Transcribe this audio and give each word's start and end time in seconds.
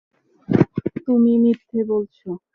তুমি 1.05 1.31
মিথ্যে 1.37 1.79
বলছো। 1.83 2.29